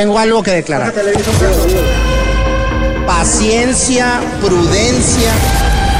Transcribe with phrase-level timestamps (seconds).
[0.00, 0.94] Tengo algo que declarar.
[3.06, 5.30] Paciencia, prudencia,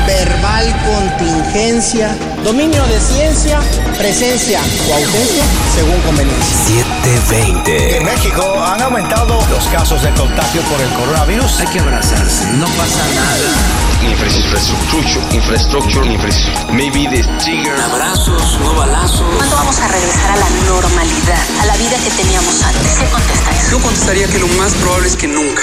[0.07, 3.61] verbal contingencia, dominio de ciencia,
[3.99, 6.57] presencia o ausencia según conveniencia.
[7.05, 7.97] 720.
[7.97, 11.61] En México han aumentado los casos de contagio por el coronavirus.
[11.61, 13.81] Hay que abrazarse, no pasa nada.
[14.03, 16.73] Infrastructure, infrastructure, infrastructure.
[16.73, 17.79] Maybe the trigger.
[17.81, 19.37] Abrazos, no balazos.
[19.37, 22.95] ¿Cuándo vamos a regresar a la normalidad, a la vida que teníamos antes?
[22.99, 23.71] ¿Qué contesta eso?
[23.73, 25.63] Yo contestaría que lo más probable es que nunca.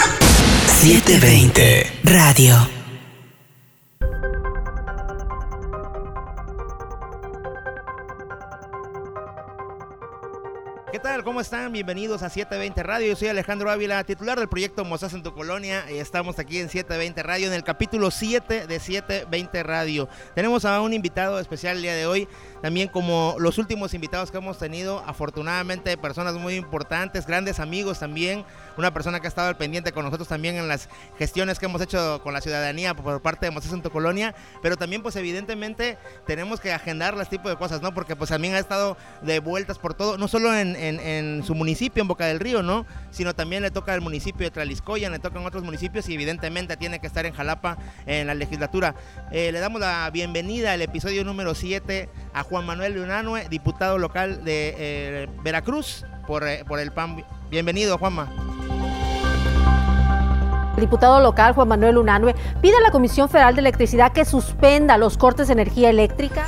[0.81, 1.91] 720.
[2.03, 2.76] Radio.
[11.37, 11.71] ¿Cómo están?
[11.71, 13.09] Bienvenidos a 720 Radio.
[13.09, 15.85] Yo soy Alejandro Ávila, titular del proyecto Mozas en tu Colonia.
[15.87, 20.09] Y estamos aquí en 720 Radio, en el capítulo 7 de 720 Radio.
[20.33, 22.27] Tenemos a un invitado especial el día de hoy.
[22.61, 28.45] También como los últimos invitados que hemos tenido, afortunadamente personas muy importantes, grandes amigos también.
[28.77, 31.81] Una persona que ha estado al pendiente con nosotros también en las gestiones que hemos
[31.81, 34.35] hecho con la ciudadanía por parte de en tu Colonia.
[34.61, 37.93] Pero también pues evidentemente tenemos que agendar este tipo de cosas, ¿no?
[37.93, 42.07] Porque pues también ha estado de vueltas por todo, no solo en su municipio, en
[42.07, 42.85] Boca del Río, ¿no?
[43.11, 46.99] Sino también le toca al municipio de Traliscoya, le tocan otros municipios y evidentemente tiene
[46.99, 48.95] que estar en Jalapa en la legislatura.
[49.31, 54.43] Eh, le damos la bienvenida al episodio número 7 a Juan Manuel Lunanue, diputado local
[54.43, 57.23] de eh, Veracruz por, eh, por el PAN.
[57.49, 58.29] Bienvenido, Juanma.
[60.75, 64.97] El diputado local Juan Manuel Unanue pide a la Comisión Federal de Electricidad que suspenda
[64.97, 66.45] los cortes de energía eléctrica.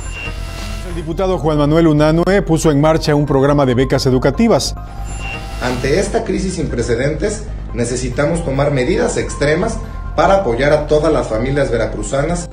[0.88, 4.74] El diputado Juan Manuel Unanue puso en marcha un programa de becas educativas.
[5.62, 9.78] Ante esta crisis sin precedentes, necesitamos tomar medidas extremas
[10.16, 12.48] para apoyar a todas las familias veracruzanas.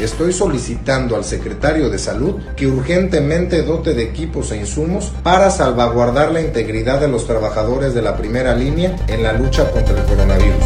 [0.00, 6.32] Estoy solicitando al secretario de Salud que urgentemente dote de equipos e insumos para salvaguardar
[6.32, 10.64] la integridad de los trabajadores de la primera línea en la lucha contra el coronavirus.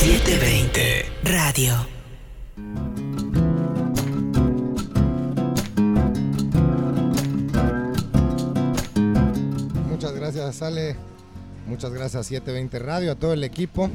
[0.00, 1.06] 720.
[1.24, 1.74] Radio.
[9.88, 10.96] Muchas gracias, Ale.
[11.66, 13.90] Muchas gracias, 720 Radio, a todo el equipo.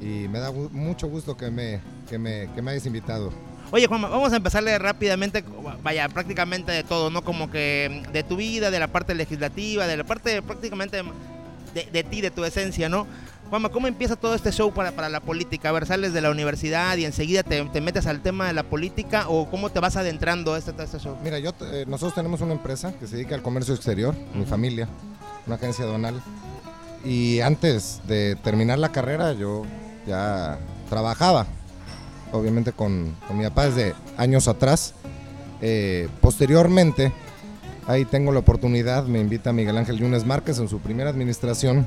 [0.00, 3.32] Y me da mucho gusto que me, que me, que me hayas invitado.
[3.70, 5.44] Oye, Juanma, vamos a empezarle rápidamente,
[5.82, 7.22] vaya, prácticamente de todo, ¿no?
[7.22, 11.02] Como que de tu vida, de la parte legislativa, de la parte prácticamente
[11.74, 13.06] de, de ti, de tu esencia, ¿no?
[13.50, 15.70] Juanma, ¿cómo empieza todo este show para, para la política?
[15.70, 18.62] A ver, sales de la universidad y enseguida te, te metes al tema de la
[18.62, 21.16] política o cómo te vas adentrando a este, a este show?
[21.22, 24.88] Mira, yo, eh, nosotros tenemos una empresa que se dedica al comercio exterior, mi familia,
[25.46, 26.22] una agencia aduanal.
[27.04, 29.64] Y antes de terminar la carrera yo
[30.08, 30.58] ya
[30.88, 31.46] trabajaba,
[32.32, 34.94] obviamente con, con mi papá desde años atrás.
[35.60, 37.12] Eh, posteriormente,
[37.86, 41.86] ahí tengo la oportunidad, me invita Miguel Ángel Yunes Márquez en su primera administración.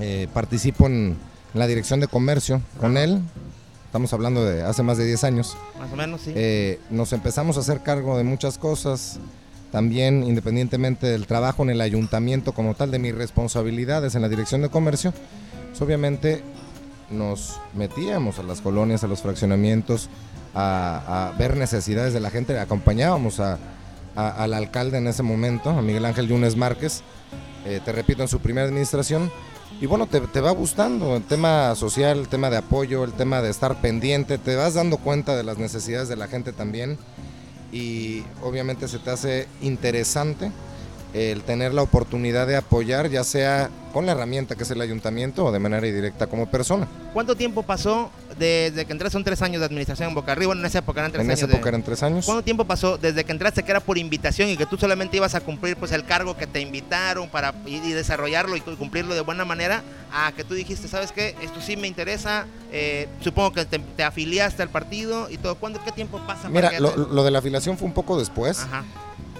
[0.00, 1.16] Eh, participo en,
[1.54, 3.22] en la dirección de comercio con él,
[3.86, 5.56] estamos hablando de hace más de 10 años.
[5.78, 6.32] Más o menos, sí.
[6.34, 9.18] Eh, nos empezamos a hacer cargo de muchas cosas,
[9.72, 14.60] también independientemente del trabajo en el ayuntamiento como tal, de mis responsabilidades en la dirección
[14.60, 15.14] de comercio,
[15.70, 16.42] pues obviamente
[17.10, 20.08] nos metíamos a las colonias, a los fraccionamientos,
[20.54, 23.58] a, ver necesidades de la gente, acompañábamos a-
[24.14, 27.02] a- al alcalde en ese momento, a Miguel Ángel Yunes Márquez,
[27.66, 29.30] eh, te repito, en su primera administración,
[29.80, 33.42] y bueno, te, te va gustando el tema social, el tema de apoyo, el tema
[33.42, 36.96] de estar pendiente, te vas dando cuenta de las necesidades de la gente también.
[37.72, 40.50] Y obviamente se te hace interesante
[41.14, 45.46] el tener la oportunidad de apoyar, ya sea con la herramienta que es el ayuntamiento
[45.46, 46.86] o de manera indirecta como persona.
[47.14, 49.14] ¿Cuánto tiempo pasó desde que entraste?
[49.14, 50.48] Son tres años de administración en Boca Arriba.
[50.48, 51.38] Bueno, en esa época eran tres En años.
[51.38, 52.26] esa de- época eran tres años.
[52.26, 55.34] ¿Cuánto tiempo pasó desde que entraste que era por invitación y que tú solamente ibas
[55.34, 59.22] a cumplir pues el cargo que te invitaron para y, desarrollarlo y cu- cumplirlo de
[59.22, 61.34] buena manera a que tú dijiste, ¿sabes qué?
[61.40, 65.54] Esto sí me interesa, eh, supongo que te, te afiliaste al partido y todo.
[65.54, 66.50] ¿Cuándo, ¿Qué tiempo pasa?
[66.50, 68.60] Mira, para que lo, lo de la afiliación fue un poco después.
[68.60, 68.84] Ajá.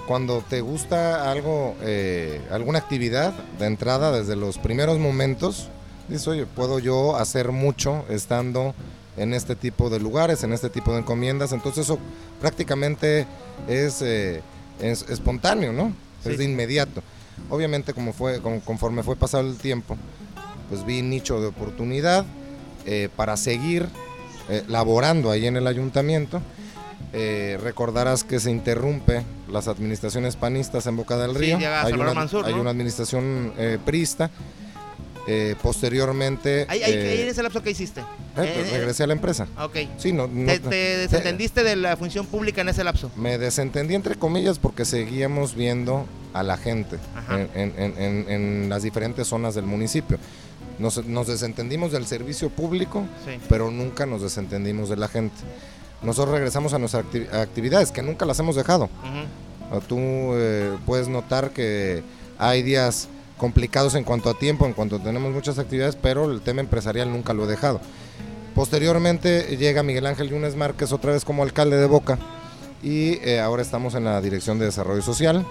[0.07, 5.69] Cuando te gusta algo, eh, alguna actividad de entrada desde los primeros momentos,
[6.09, 8.75] dices, oye, puedo yo hacer mucho estando
[9.17, 11.53] en este tipo de lugares, en este tipo de encomiendas.
[11.53, 11.99] Entonces eso
[12.41, 13.27] prácticamente
[13.67, 14.43] es, eh,
[14.81, 15.93] es espontáneo, ¿no?
[16.23, 16.31] Sí.
[16.31, 17.03] Es de inmediato.
[17.51, 19.97] Obviamente como fue, como- conforme fue pasado el tiempo,
[20.69, 22.25] pues vi nicho de oportunidad
[22.85, 23.89] eh, para seguir
[24.49, 26.41] eh, laborando ahí en el ayuntamiento.
[27.13, 31.59] Eh, recordarás que se interrumpe las administraciones panistas en Boca del Sí, Río.
[31.59, 32.61] llega hay, una, Mansur, hay ¿no?
[32.61, 34.31] una administración eh, prista.
[35.29, 38.01] Eh, posteriormente Ahí, ahí- eh, en ese lapso que hiciste.
[38.01, 38.05] eh,
[38.37, 39.49] Eh, regresé a la empresa.
[39.59, 39.77] eh, ok.
[39.99, 43.11] Sí, no, no- ¿Te, te desentendiste de la función pública en ese lapso?
[43.17, 46.99] me desentendí entre comillas porque seguíamos viendo a la gente
[47.31, 50.19] en, en- en- en- en las diferentes zonas del municipio.
[50.79, 53.41] Nos, nos desentendimos del servicio público, Sí.
[53.49, 55.35] pero nunca nos desentendimos de la gente.
[56.03, 58.89] Nosotros regresamos a nuestras acti- actividades, que nunca las hemos dejado.
[59.71, 62.03] Ah, Tú eh, puedes notar que
[62.39, 63.09] hay días
[63.39, 67.33] complicados en cuanto a tiempo, en cuanto tenemos muchas actividades, pero el tema empresarial nunca
[67.35, 67.81] lo he dejado.
[68.55, 72.19] Posteriormente llega Miguel Ángel Yunes Márquez otra vez como alcalde de Boca
[72.83, 75.45] y eh, ahora estamos en la Dirección de Desarrollo Social.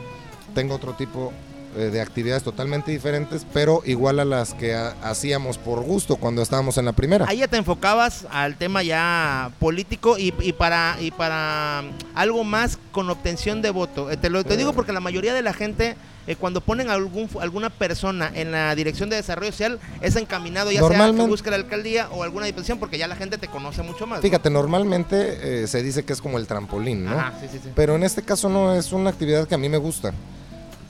[0.56, 1.32] Tengo otro tipo
[1.76, 6.78] de actividades totalmente diferentes, pero igual a las que ha- hacíamos por gusto cuando estábamos
[6.78, 7.26] en la primera.
[7.28, 12.44] Ahí ya te enfocabas al tema ya político y, y para y para mm, algo
[12.44, 14.10] más con obtención de voto.
[14.12, 15.96] Eh, te lo te digo porque la mayoría de la gente
[16.28, 20.72] eh, cuando ponen a algún alguna persona en la dirección de desarrollo social es encaminado
[20.72, 23.84] ya sea que busque la alcaldía o alguna diputación porque ya la gente te conoce
[23.84, 24.20] mucho más.
[24.20, 24.22] ¿no?
[24.24, 27.12] Fíjate, normalmente eh, se dice que es como el trampolín, ¿no?
[27.12, 27.70] Ajá, sí, sí, sí.
[27.76, 30.14] Pero en este caso no es una actividad que a mí me gusta.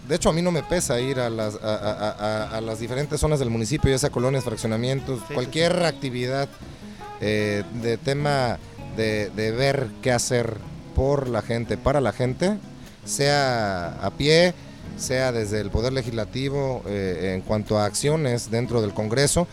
[0.08, 2.80] De hecho, a mí no me pesa ir a las, a, a- a- a las
[2.80, 6.48] diferentes zonas del municipio, ya sea colonias, fraccionamientos, sí, cualquier actividad
[7.22, 8.60] eh, de tema
[8.96, 10.58] de, de ver qué hacer
[10.96, 12.58] por la gente, para la gente,
[13.04, 14.54] sea a pie,
[14.98, 19.48] sea desde el Poder Legislativo, eh, en cuanto a acciones dentro del Congreso,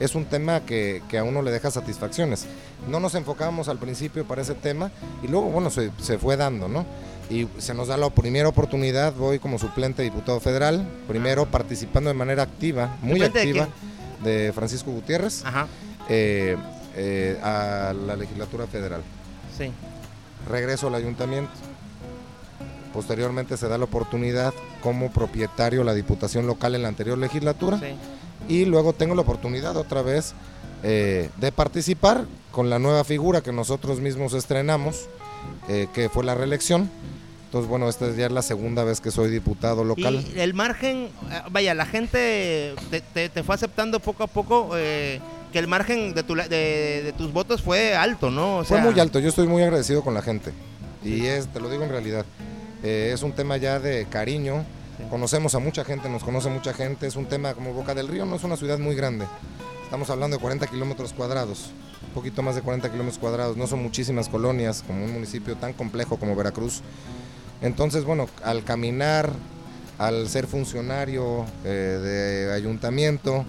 [0.00, 2.46] es un tema que, que a uno le deja satisfacciones.
[2.88, 4.90] No nos enfocábamos al principio para ese tema
[5.22, 6.84] y luego, bueno, se, se fue dando, ¿no?
[7.32, 12.14] Y se nos da la primera oportunidad, voy como suplente diputado federal, primero participando de
[12.14, 13.68] manera activa, muy ¿Suplente de activa,
[14.22, 15.66] de, Francisco Gutiérrez, Ajá,
[16.10, 16.58] eh,
[16.94, 19.00] eh, a la legislatura federal.
[19.56, 19.72] sí.
[20.46, 21.52] Regreso al ayuntamiento.
[22.92, 24.52] Posteriormente se da la oportunidad
[24.82, 27.94] como propietario de la diputación local en la anterior legislatura Sí.
[28.48, 30.34] y luego tengo la oportunidad otra vez
[30.82, 35.08] eh, de participar con la nueva figura que nosotros mismos estrenamos,
[35.94, 36.90] que fue la reelección.
[37.52, 40.24] Entonces, bueno, esta es ya la segunda vez que soy diputado local.
[40.34, 44.70] Y el margen, eh, vaya, la gente te, te- te fue aceptando poco a poco
[44.74, 45.20] eh,
[45.52, 48.60] que el margen de, tu de, de tus votos fue alto, ¿no?
[48.60, 50.50] O Fue muy alto, yo estoy muy agradecido con la gente.
[51.04, 52.24] Y es, te lo digo en realidad,
[52.82, 54.64] eh, es un tema ya de cariño.
[55.10, 57.06] Conocemos a mucha gente, nos conoce mucha gente.
[57.06, 59.26] Es un tema como Boca del Río, no es una ciudad muy grande.
[59.84, 61.66] Estamos hablando de 40 kilómetros cuadrados,
[62.08, 63.58] un poquito más de 40 kilómetros cuadrados.
[63.58, 66.80] No son muchísimas colonias como un municipio tan complejo como Veracruz.
[67.62, 69.30] Entonces, bueno, al caminar,
[69.98, 73.44] al ser funcionario eh, de ayuntamiento,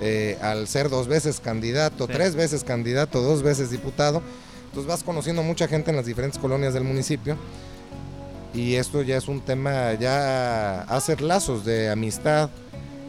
[0.00, 2.12] eh, al ser dos veces candidato, Sí.
[2.12, 4.22] tres veces candidato, dos veces diputado,
[4.66, 7.36] entonces vas conociendo mucha gente en las diferentes colonias del municipio
[8.54, 12.50] y esto ya es un tema, ya hacer lazos de amistad,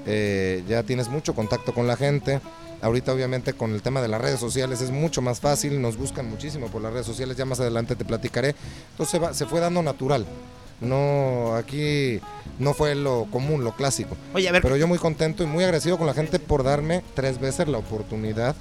[0.07, 2.41] eh, ya tienes mucho contacto con la gente.
[2.81, 6.29] Ahorita obviamente con el tema de las redes sociales es mucho más fácil, nos buscan
[6.29, 8.55] muchísimo por las redes sociales, ya más adelante te platicaré.
[8.91, 10.25] Entonces se, va- se fue dando natural.
[10.79, 12.19] No, aquí
[12.57, 14.17] no fue lo común, lo clásico.
[14.33, 17.03] Oye, a ver, Pero yo muy contento y muy agradecido con la gente por darme
[17.13, 18.55] tres veces la oportunidad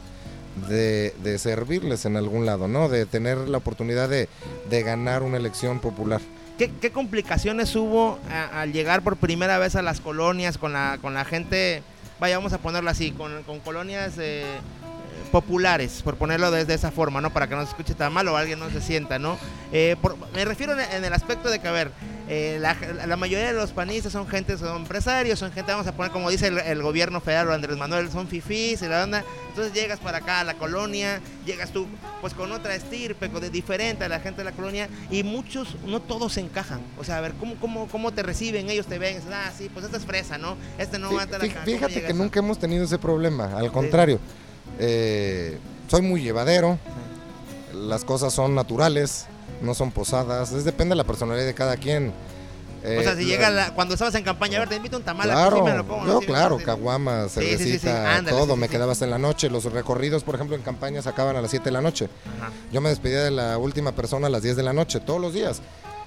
[0.69, 2.91] de, de servirles en algún lado, ¿no?
[2.91, 4.29] De tener la oportunidad de,
[4.69, 6.21] de ganar una elección popular.
[6.59, 8.19] ¿qué, qué complicaciones hubo
[8.53, 11.83] al llegar por primera vez a las colonias con la, con la gente,
[12.21, 14.45] vaya, vamos a ponerlo así, con, con colonias eh,
[15.33, 17.31] populares, por ponerlo de, de esa forma, ¿no?
[17.33, 19.39] Para que no se escuche tan mal o alguien no se sienta, ¿no?
[19.73, 21.91] Eh, por- me refiero en el aspecto de que, a ver,
[22.33, 22.77] eh, la,
[23.09, 26.31] la mayoría de los panistas son gente, son empresarios, son gente, vamos a poner como
[26.31, 29.25] dice el, el gobierno federal o Andrés Manuel, son fifís y la onda.
[29.49, 31.89] Entonces llegas para acá a la colonia, llegas tú
[32.21, 35.75] pues con otra estirpe, con de diferente a la gente de la colonia y muchos,
[35.87, 36.81] no todos se encajan.
[36.99, 38.71] O sea, a ver, ¿cómo, cómo, cómo te reciben?
[38.71, 40.57] Ellos te ven, dicen, ah, sí, pues esta es fresa, ¿no?
[40.79, 41.53] Este no va a estar acá.
[41.53, 44.21] ¿Cómo Fíjate que a- nunca hemos tenido ese problema, al contrario.
[44.79, 46.79] eh, soy muy llevadero,
[47.75, 49.27] las cosas son naturales,
[49.61, 52.13] no son posadas, es, depende de la personalidad de cada quien.
[52.83, 55.03] O sea, Eh, si llega la- cuando estabas en campaña, a ver, te invito un
[55.03, 56.13] tamal, aquí Claro, sí me lo como, ¿no?
[56.15, 56.65] yo Sí, claro, sí, sí.
[56.67, 59.19] caguama, Sí, sí, sí, sí, cervecita, ándale, todo, sí, me sí, quedaba hasta en la
[59.19, 59.51] noche.
[59.51, 62.09] Los recorridos, por ejemplo, en campañas acaban a las 7 de la noche.
[62.39, 62.51] Ajá.
[62.73, 65.35] Yo me despedía de la última persona a las 10 de la noche, todos los
[65.35, 65.61] días.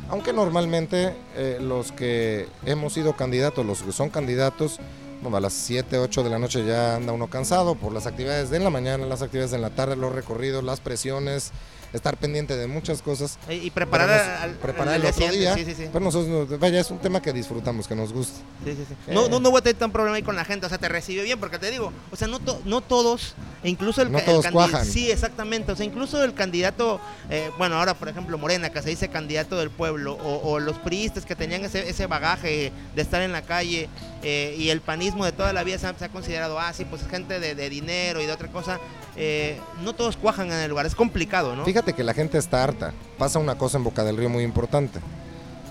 [0.10, 4.80] Aunque normalmente eh, los que hemos sido candidatos, los que son candidatos,
[5.22, 8.50] bueno, a las 7, 8 de la noche ya anda uno cansado por las actividades
[8.50, 11.52] de la mañana, las actividades de la tarde, los recorridos, las presiones,
[11.94, 13.38] estar pendiente de muchas cosas.
[13.50, 15.54] Y, preparar al, preparar al el otro día.
[15.56, 15.90] Sí, sí, sí.
[15.94, 18.40] Pero nosotros, nos- vaya, es un tema que disfrutamos, que nos gusta.
[18.66, 18.94] Sí, sí, sí.
[19.08, 19.14] Eh.
[19.14, 20.90] No, no, no voy a tener tan problema ahí con la gente, o sea, te
[20.90, 24.20] recibe bien, porque te digo, o sea, no, to- no todos, e incluso el, No
[24.20, 24.86] el todos cuajan.
[24.86, 28.90] Sí, exactamente, o sea, incluso el candidato, eh, bueno, ahora por ejemplo Morena, que se
[28.90, 33.22] dice candidato del pueblo, o, o los priistas que tenían ese, ese bagaje de estar
[33.22, 33.88] en la calle,
[34.24, 36.86] eh, y el panismo de toda la vida se ha, se ha considerado, ah, sí,
[36.86, 38.80] pues es gente de, de dinero y de otra cosa,
[39.18, 41.66] eh, no todos cuajan en el lugar, es complicado, ¿no?
[41.66, 42.94] Fíjate que la gente está harta.
[43.18, 45.00] Pasa una cosa en Boca del Río muy importante.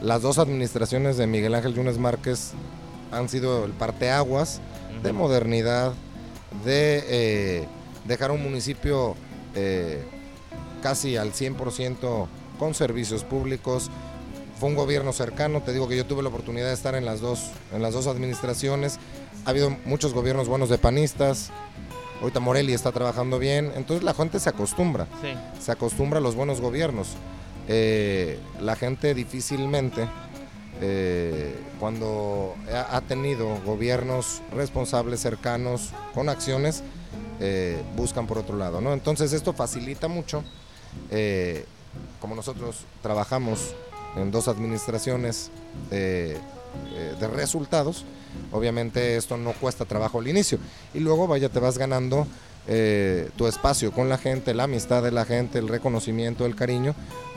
[0.03, 2.53] las dos administraciones de Miguel Ángel Yunes Márquez
[3.11, 4.61] han sido el parteaguas
[5.03, 5.93] de modernidad,
[6.65, 7.69] de eh,
[8.05, 9.17] dejar un municipio
[10.83, 12.27] casi al 100%
[12.59, 13.91] con servicios públicos.
[14.63, 17.21] Fue un gobierno cercano, te digo que yo tuve la oportunidad de estar en las
[17.21, 19.01] dos, en las dos administraciones.
[19.45, 21.51] Ha habido muchos gobiernos buenos de panistas.
[22.21, 25.35] Ahorita Morelli está trabajando bien, entonces la gente se acostumbra, Sí.
[25.61, 27.09] se acostumbra a los buenos gobiernos.
[27.67, 30.09] Eh, la gente difícilmente,
[30.81, 36.85] eh, cuando ha, tenido gobiernos responsables, cercanos, con acciones,
[37.41, 38.93] eh, buscan por otro lado, ¿no?
[38.93, 40.45] Entonces esto facilita mucho,
[42.21, 43.75] como nosotros trabajamos
[44.17, 45.51] en dos administraciones
[45.91, 46.39] eh,
[47.19, 48.05] de resultados,
[48.51, 50.59] obviamente esto no cuesta trabajo al inicio.
[50.95, 52.27] Y luego vaya te vas ganando
[52.69, 56.95] eh, tu espacio con la gente, la amistad de la gente, el reconocimiento, el cariño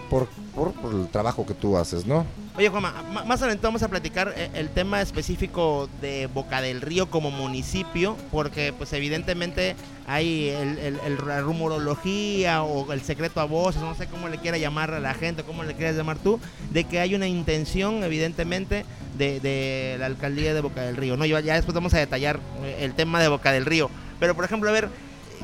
[0.10, 2.26] por, por- el trabajo que tú haces, ¿no?
[2.58, 6.82] Oye, Juanma, ma- más adelante vamos a platicar eh, el tema específico de Boca del
[6.82, 9.76] Río como municipio, porque pues evidentemente
[10.08, 15.00] hay el, rumorología o el secreto a voces, no sé cómo le quiera llamar a
[15.00, 16.40] la gente, cómo le quieras llamar tú,
[16.72, 18.86] de que hay una intención evidentemente
[19.18, 21.18] de, la alcaldía de Boca del Río.
[21.18, 24.46] No, ya después vamos a detallar eh, el tema de Boca del Río, pero por
[24.46, 24.90] ejemplo, a ver,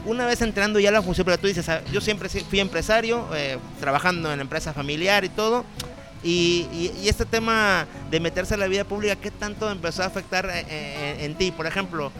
[0.05, 3.27] una vez entrando ya a la función, pero tú dices, ah, yo siempre fui empresario,
[3.36, 5.63] eh, trabajando en empresa familiar y todo,
[6.24, 10.08] y, y- y este tema de meterse a la vida pública, ¿qué tanto empezó a
[10.08, 11.51] afectar eh, eh, en, ti?
[11.51, 12.12] Por ejemplo,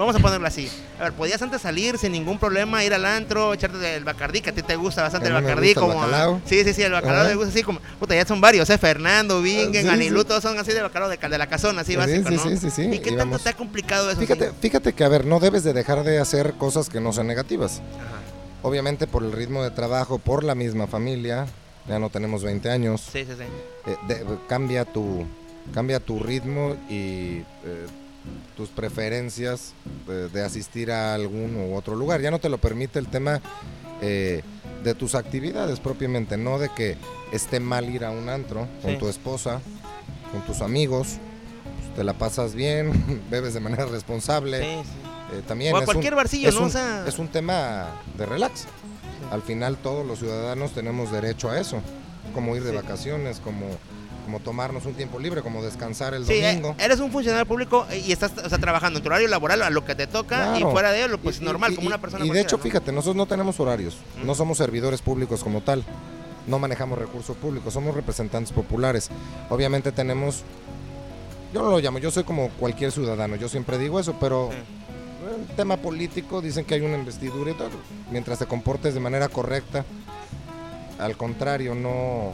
[0.00, 0.68] vamos a ponerlo así.
[0.98, 4.50] A ver, podías antes salir sin ningún problema, ir al antro, echarte el bacardí, que
[4.50, 5.68] a ti te gusta bastante el bacardí.
[5.70, 6.40] el como bacalao.
[6.44, 7.80] sí, sí, sí, el bacalao me gusta así como.
[7.98, 8.78] Puta, ya son varios, ¿eh?
[8.78, 10.26] Fernando, Bingen, Sí, Anilú, sí.
[10.26, 12.42] todos son así de bacalao de, de la casona, así Sí, básico, sí, ¿no?
[12.42, 14.20] sí, sí, sí, ¿Y qué tanto te ha complicado eso?
[14.20, 17.26] Fíjate, fíjate que, a ver, no debes de dejar de hacer cosas que no sean
[17.26, 17.80] negativas.
[17.98, 18.16] Ajá.
[18.62, 21.46] Obviamente por el ritmo de trabajo, por la misma familia,
[21.88, 23.44] ya no tenemos 20 años, Sí, sí, sí.
[23.90, 25.26] eh, de- cambia, tu,
[25.72, 27.86] cambia tu ritmo y eh,
[28.56, 29.72] tus preferencias
[30.06, 32.20] de, de asistir a algún u otro lugar.
[32.20, 33.40] Ya no te lo permite el tema
[34.02, 34.42] eh,
[34.84, 36.96] de tus actividades propiamente, no de que
[37.32, 39.60] esté mal ir a un antro con tu esposa,
[40.32, 41.16] con tus amigos,
[41.78, 44.60] pues, te la pasas bien, bebes de manera responsable.
[44.60, 45.36] Sí, sí.
[45.38, 46.62] Eh, también O a es cualquier un, barcillo, es ¿no?
[46.62, 47.86] O un- sea- es un tema
[48.18, 48.64] de relax.
[49.30, 51.80] Al final todos los ciudadanos tenemos derecho a eso,
[52.34, 53.66] como ir de vacaciones, como,
[54.30, 56.76] como tomarnos un tiempo libre, como descansar el Sí, eh, domingo.
[56.78, 59.84] eres un funcionario público y estás o sea, trabajando en tu horario laboral a lo
[59.84, 62.30] que te toca y fuera de ello, pues Y- normal, y- como una persona Y
[62.30, 62.62] de hecho, ¿no?
[62.62, 65.84] fíjate, nosotros no tenemos horarios, no somos servidores públicos como tal,
[66.46, 69.08] no manejamos recursos públicos, somos representantes populares.
[69.48, 70.44] Obviamente tenemos,
[71.52, 75.56] yo no lo llamo, yo soy como cualquier ciudadano, yo siempre digo eso, pero el
[75.56, 77.70] tema político dicen que hay una investidura y todo,
[78.12, 79.84] mientras te comportes de manera correcta,
[81.00, 82.32] al contrario, no,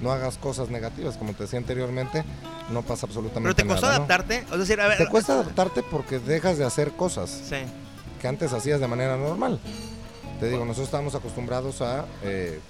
[0.00, 2.24] no hagas cosas negativas, como te decía anteriormente,
[2.70, 3.98] no pasa absolutamente Pero te costó nada.
[3.98, 4.04] ¿no?
[4.04, 7.56] adaptarte, es decir, a ver, Te cuesta adaptarte porque dejas de hacer cosas Sí.
[8.20, 9.58] que antes hacías de manera normal.
[10.40, 12.60] Te digo, nosotros estábamos acostumbrados a eh,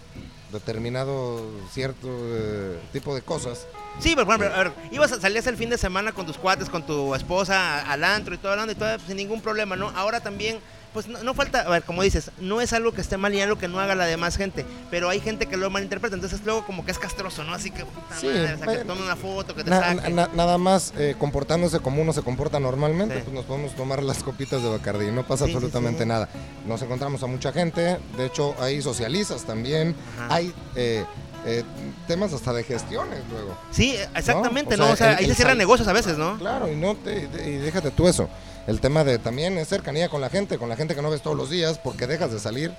[0.52, 3.66] determinado cierto eh, tipo de cosas.
[3.98, 6.36] Sí, pero por ejemplo, a ver, ibas a salías el fin de semana con tus
[6.38, 9.74] cuates, con tu esposa al antro y todo hablando y todo pues, sin ningún problema,
[9.74, 9.88] ¿no?
[9.96, 10.58] Ahora también,
[10.92, 13.40] pues no, no falta, a ver, como dices, no es algo que esté mal y
[13.40, 16.64] algo que no haga la demás gente, pero hay gente que lo malinterpreta, entonces luego
[16.64, 17.52] como que es castroso, ¿no?
[17.54, 20.28] Así que, puta Sí, madre, o sea, que bueno, tome una foto, que te Na-
[20.34, 23.20] nada más eh, comportándose como uno se comporta normalmente, Sí.
[23.24, 26.28] pues nos podemos tomar las copitas de Bacardí, no pasa Sí, absolutamente nada.
[26.66, 30.34] Nos encontramos a mucha gente, de hecho ahí socializas también, Ajá.
[30.34, 31.04] hay eh,
[31.48, 31.62] eh,
[32.08, 33.56] temas hasta de gestiones luego.
[33.70, 34.86] Sí, exactamente, ¿no?
[34.86, 34.92] ¿no?
[34.94, 36.36] O sea, el- ahí el se cierran negocios a veces, ¿no?
[36.38, 38.28] Claro, y no te, y déjate tú eso.
[38.66, 41.22] El tema de también es cercanía con la gente, con la gente que no ves
[41.22, 42.72] todos los días porque dejas de salir.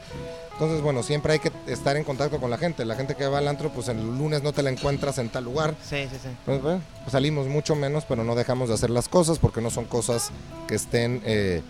[0.53, 2.83] Entonces, bueno, siempre hay que estar en contacto con la gente.
[2.83, 5.43] La gente que va al antro, pues el lunes no te la encuentras en tal
[5.43, 5.75] lugar.
[5.83, 6.29] Sí, sí, sí.
[6.45, 9.69] Pues, bueno, pues salimos mucho menos, pero no dejamos de hacer las cosas porque no
[9.69, 10.31] son cosas
[10.67, 11.61] que estén, eh,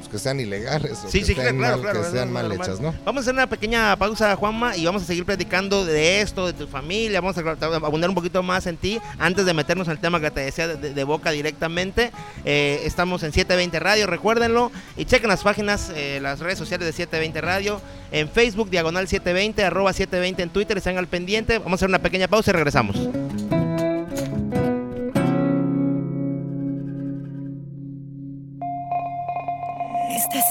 [0.00, 2.02] pues, que sean ilegales o Sí, que sí, claro, mal, claro.
[2.02, 2.94] que sean mal hechas, ¿no?
[3.04, 6.52] Vamos a hacer una pequeña pausa, Juanma, y vamos a seguir platicando de esto, de
[6.52, 7.20] tu familia.
[7.20, 10.40] Vamos a abundar un poquito más en ti antes de meternos el tema que te
[10.40, 12.10] decía de, de boca directamente.
[12.44, 14.72] Eh, estamos en 720 Radio, recuérdenlo.
[14.96, 17.80] Y chequen las páginas, eh, las redes sociales de 720 Radio.
[18.12, 20.76] En Facebook, diagonal 720, arroba 720 en Twitter.
[20.78, 21.58] Están al pendiente.
[21.58, 22.96] Vamos a hacer una pequeña pausa y regresamos.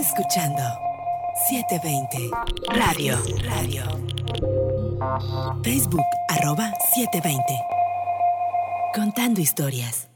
[0.09, 0.63] Escuchando
[1.47, 2.31] 720
[2.73, 3.17] Radio.
[3.43, 3.83] Radio.
[5.63, 7.43] Facebook arroba 720.
[8.95, 10.09] Contando historias.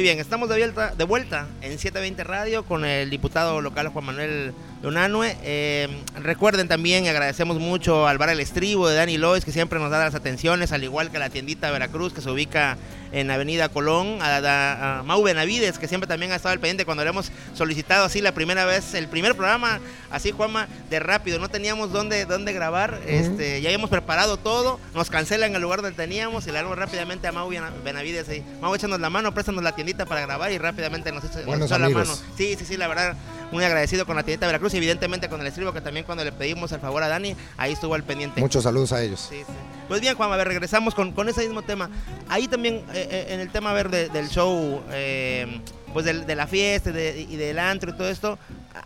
[0.00, 4.06] Muy bien, estamos de vuelta, de vuelta en 720 Radio con el diputado local Juan
[4.06, 5.36] Manuel Lunanue.
[5.42, 5.88] Eh,
[6.22, 9.90] recuerden también, y agradecemos mucho al Bar El Estribo de Dani Lois, que siempre nos
[9.90, 12.78] da las atenciones, al igual que a la tiendita Veracruz, que se ubica
[13.12, 17.02] en Avenida Colón, a, a- Mau Benavides, que siempre también ha estado al pendiente cuando
[17.04, 19.80] le hemos solicitado así la primera vez, el primer programa,
[20.12, 25.10] así Juanma, de rápido, no teníamos dónde, dónde grabar, este, ya habíamos preparado todo, nos
[25.10, 28.72] cancelan el lugar donde teníamos y le damos rápidamente a Mau Bena- Benavides ahí, Mau,
[28.76, 31.88] échanos la mano, préstanos la tiendita para grabar y rápidamente nos, echa- nos echó la
[31.94, 32.14] mano.
[32.36, 33.16] Sí, sí, sí, la verdad,
[33.52, 36.32] muy agradecido con la tiendita Veracruz y evidentemente con el estribo, que también cuando le
[36.32, 38.40] pedimos el favor a Dani, ahí estuvo al pendiente.
[38.40, 39.26] Muchos saludos a ellos.
[39.28, 39.52] Sí, sí.
[39.88, 41.90] Pues bien, Juan, a ver, regresamos con, con ese mismo tema.
[42.28, 45.60] Ahí también, eh, eh, en el tema a ver, de- del show, eh,
[45.92, 48.38] pues de la fiesta de- y del antro y todo esto,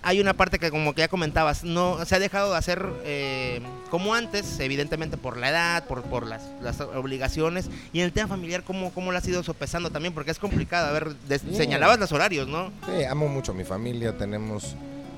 [0.03, 3.61] hay una parte que como que ya comentabas, no se ha dejado de hacer eh,
[3.91, 8.29] como antes, evidentemente por la edad, por, por las, las obligaciones, y en el tema
[8.29, 10.15] familiar, ¿cómo, cómo lo has ido sopesando también?
[10.15, 11.55] Porque es complicado, a ver, Sí.
[11.55, 12.73] señalabas los horarios, ¿no?
[12.87, 14.17] Sí, amo mucho a mi familia.
[14.17, 14.54] Tenemos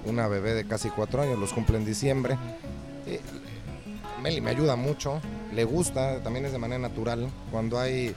[0.04, 2.36] una bebé de casi cuatro años, los cumple en diciembre.
[3.06, 3.20] Eh,
[4.22, 5.20] Meli me ayuda mucho,
[5.54, 7.28] le gusta, también es de manera natural.
[7.50, 8.14] Cuando hay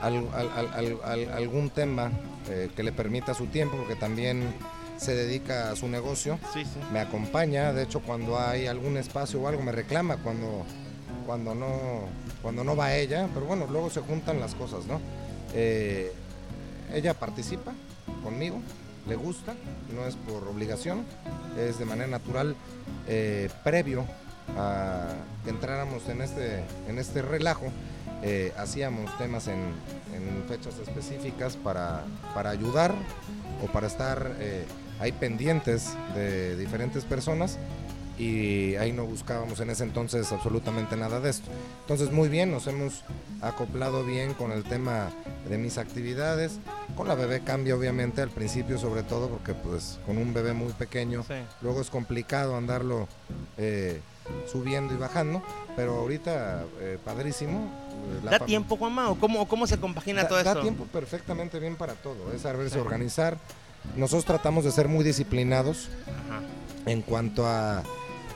[0.00, 2.10] al- al- al- al- al- algún tema
[2.48, 4.42] eh, que le permita su tiempo, porque también
[4.98, 6.78] se dedica a su negocio, Sí, sí.
[6.92, 7.72] me acompaña.
[7.72, 10.62] De hecho, cuando hay algún espacio o algo, me reclama cuando,
[11.26, 11.68] cuando, no,
[12.42, 13.28] cuando no va ella.
[13.34, 15.00] Pero bueno, luego se juntan las cosas, ¿no?
[15.54, 16.12] Eh,
[16.92, 17.72] ella participa
[18.22, 18.60] conmigo,
[19.06, 19.54] le gusta,
[19.94, 21.04] no es por obligación,
[21.58, 22.56] es de manera natural,
[23.06, 24.04] eh, previo
[24.58, 27.66] a que entráramos en este, en este relajo,
[28.22, 29.72] eh, hacíamos temas en,
[30.48, 32.94] fechas específicas para, para ayudar
[33.62, 34.66] o para estar eh,
[35.00, 37.58] ahí pendientes de diferentes personas
[38.18, 41.50] y ahí no buscábamos en ese entonces absolutamente nada de esto.
[41.80, 43.02] Entonces muy bien, nos hemos
[43.42, 45.10] acoplado bien con el tema
[45.48, 46.58] de mis actividades.
[46.96, 50.72] Con la bebé cambia obviamente al principio sobre todo porque pues con un bebé muy
[50.72, 51.34] pequeño Sí.
[51.60, 53.08] luego es complicado andarlo
[53.58, 54.00] eh,
[54.50, 55.42] subiendo y bajando,
[55.76, 57.68] pero ahorita eh, padrísimo.
[57.90, 59.10] eh, la ¿Da tiempo, Juanma?
[59.10, 60.62] ¿O cómo, cómo se compagina Da- todo da esto?
[60.62, 62.80] tiempo perfectamente bien para todo, es saberse Sí.
[62.80, 63.36] organizar.
[63.96, 66.40] Nosotros tratamos de ser muy disciplinados Ajá.
[66.86, 67.82] en cuanto a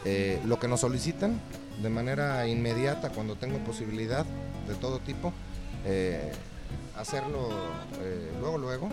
[0.05, 1.41] eh, lo que nos solicitan
[1.83, 4.25] de manera inmediata cuando tengo posibilidad
[4.67, 5.33] de todo tipo,
[5.85, 6.33] eh,
[6.97, 7.49] hacerlo
[8.03, 8.89] eh, luego, luego,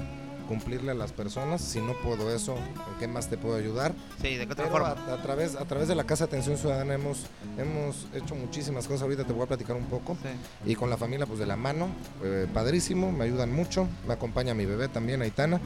[0.48, 1.62] cumplirle a las personas.
[1.62, 3.94] Si no puedo eso, ¿en qué más te puedo ayudar?
[4.22, 4.90] Sí, ¿de qué otra Pero forma?
[5.12, 7.26] a, a través, a través de la Casa de Atención Ciudadana hemos,
[7.58, 10.16] hemos hecho muchísimas cosas, ahorita te voy a platicar un poco.
[10.22, 10.72] Sí.
[10.72, 11.88] Y con la familia, pues de la mano,
[12.24, 15.60] eh, padrísimo, me ayudan mucho, me acompaña mi bebé también, Aitana.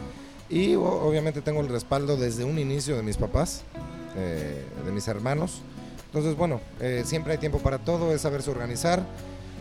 [0.50, 3.64] Y o- obviamente tengo el respaldo desde un inicio de mis papás,
[4.20, 5.62] eh, de mis hermanos.
[6.08, 9.04] Entonces, bueno, eh, siempre hay tiempo para todo, es saberse organizar.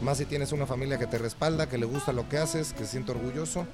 [0.00, 2.84] Más si tienes una familia que te respalda, que le gusta lo que haces, que
[2.84, 3.66] se siente orgulloso.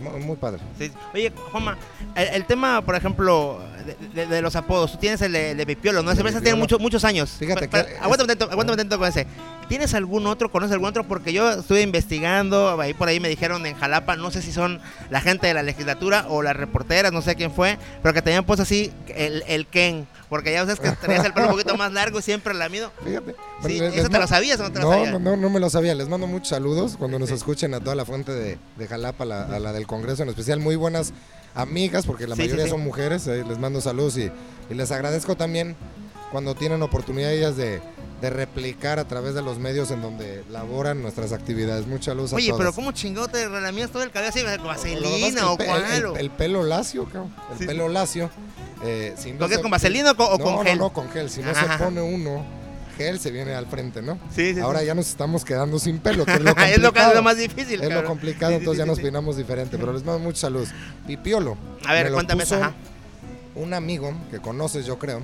[0.00, 0.60] Mu- Muy padre.
[0.78, 0.92] Sí.
[1.12, 1.76] Oye, Juanma,
[2.14, 5.66] el, el tema, por ejemplo, de, de- de los apodos, tú tienes el de, de
[5.66, 6.10] Pipiolo, ¿no?
[6.10, 6.56] De ese tiene Pipiolo.
[6.58, 7.30] mucho- muchos años.
[7.30, 9.26] Fíjate Pa- que pa- es- Aguántame atento, aguántame con ese.
[9.68, 11.02] ¿Tienes algún otro, conoces algún otro?
[11.02, 14.80] Porque yo estuve investigando, ahí por ahí me dijeron en Jalapa, no sé si son
[15.10, 18.44] la gente de la legislatura o las reporteras, no sé quién fue, pero que tenían
[18.44, 21.92] pues así el, el Ken, porque ya sabes que tenías el pelo un poquito más
[21.92, 22.90] largo y siempre lamido.
[23.04, 23.36] Fíjate.
[23.62, 25.12] Sí, les- ¿eso les te lo sabías o no te lo no, sabías?
[25.12, 25.94] No, no, no me lo sabía.
[25.94, 29.44] Les mando muchos saludos cuando nos escuchen a toda la fuente de, de Jalapa, la-
[29.44, 30.58] a la del Congreso en especial.
[30.58, 31.12] Muy buenas
[31.54, 32.70] amigas, porque la sí, mayoría sí.
[32.70, 33.26] son mujeres.
[33.26, 34.30] eh, les mando saludos y,
[34.70, 35.76] y les agradezco también
[36.30, 37.82] cuando tienen oportunidad ellas de,
[38.22, 41.86] de replicar a través de los medios en donde laboran nuestras actividades.
[41.86, 44.54] Muchas saludos a Oye, pero ¿cómo chingado te relamías todo el cabello así, Lo que
[44.54, 45.84] es que vaselina o cuál?
[45.92, 47.34] el- o- El, el pelo lacio, cabrón.
[47.52, 47.66] El Sí.
[47.66, 48.30] pelo lacio.
[48.84, 50.78] eh, si no ¿Con qué, se- con vaselina o con, no, con no, gel?
[50.78, 51.30] No, con gel.
[51.30, 51.78] Si no Ajá.
[51.78, 52.44] se pone uno
[52.96, 54.18] gel, se viene al frente, ¿no?
[54.34, 54.86] Sí, sí, Ahora sí.
[54.86, 57.36] ya nos estamos quedando sin pelo, que es lo es lo, que es lo más
[57.36, 57.80] difícil.
[57.82, 60.68] Es lo complicado, Sí, entonces ya nos peinamos diferente, pero les mando muchos saludos.
[61.06, 61.56] Pipiolo.
[61.86, 62.72] A ver, me lo cuéntame ajá.
[63.54, 65.22] Un amigo que conoces, yo creo,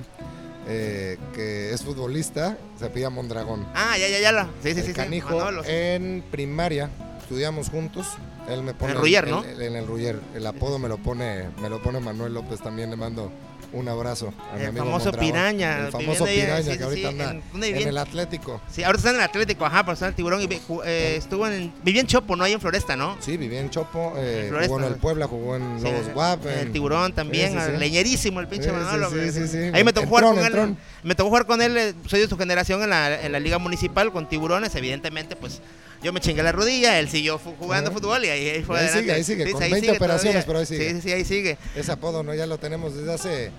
[0.67, 3.67] eh, que es futbolista, se pilla Mondragón.
[3.73, 4.31] Ah, ya, ya, ya.
[4.31, 4.45] La.
[4.61, 4.83] Sí, sí, El sí.
[4.87, 4.93] sí.
[4.93, 5.69] canijo, Manolo, sí.
[5.71, 6.89] en primaria
[7.21, 8.07] estudiamos juntos.
[8.49, 9.43] Él me pone el Ruyer, ¿no?
[9.43, 10.19] el- en el Ruyer.
[10.35, 12.89] El apodo me lo pone, me lo pone Manuel López también.
[12.89, 13.31] Le mando
[13.71, 15.31] un abrazo a mi El amigo famoso Mondragón.
[15.31, 18.61] Piraña, El famoso piraña sí, que sí, ahorita sí, anda en- ¿dónde en, el Atlético.
[18.71, 20.47] Sí, ahorita está en el Atlético, ajá, pero está en el Tiburón y
[20.85, 21.71] eh, estuvo en.
[21.83, 22.43] Vivía en Chopo, ¿no?
[22.43, 23.17] Ahí en Floresta, ¿no?
[23.19, 24.99] Sí, vivía en Chopo, eh, En Floresta, jugó en el sí.
[24.99, 26.45] Puebla, jugó en Sí, Lobos en- Guap.
[26.47, 27.77] en el Tiburón también, Sí, sí, sí.
[27.77, 29.09] leñerísimo el pinche Sí, sí, Manolo.
[29.11, 29.57] sí, sí, sí.
[29.73, 30.75] Ahí me tocó jugar con él.
[31.03, 33.57] Me tocó jugar con él, eh, soy de su generación en la, en la Liga
[33.57, 35.61] Municipal con Tiburones, evidentemente, pues
[36.03, 37.99] yo me chingué la rodilla, él siguió jugando Ajá.
[37.99, 39.01] fútbol y ahí, ahí fue Ahí adelante.
[39.01, 40.47] sigue, ahí sigue, Sí, con ahí 20 sigue operaciones, todavía.
[40.47, 40.89] pero ahí sigue.
[40.89, 41.57] Sí, sí, sí, ahí sigue.
[41.75, 43.51] Ese apodo no ya lo tenemos desde hace,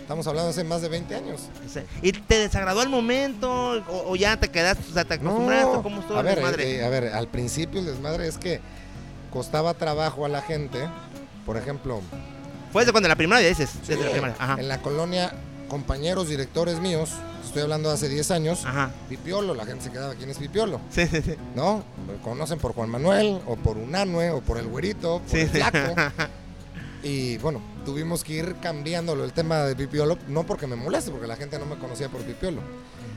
[0.00, 1.42] estamos hablando hace más de 20 años.
[2.02, 3.50] ¿Y te desagradó el momento
[3.88, 5.82] o, o ya te quedaste, o sea, te acostumbraste?
[5.82, 6.76] ¿Cómo estuvo a el ver, desmadre?
[6.76, 8.60] eh, a ver, al principio el desmadre es que
[9.30, 10.78] costaba trabajo a la gente,
[11.46, 12.00] por ejemplo,
[12.72, 14.36] Fue desde cuando la primaria dices, desde la primaria.
[14.38, 14.56] Ajá.
[14.58, 15.32] En la colonia,
[15.72, 17.08] compañeros directores míos,
[17.42, 18.62] estoy hablando de hace 10 años,
[19.08, 20.82] Pipiolo, la gente se quedaba, ¿quién es Pipiolo?
[20.90, 21.34] Sí, sí, sí.
[21.54, 21.82] ¿No?
[22.06, 25.50] Lo conocen por Juan Manuel, o por Unanue, o por el güerito, por Sí, el
[25.50, 25.56] sí.
[25.56, 25.94] flaco.
[27.04, 31.26] Y bueno, tuvimos que ir cambiándolo el tema de Pipiolo, no porque me moleste, porque
[31.26, 32.60] la gente no me conocía por Pipiolo.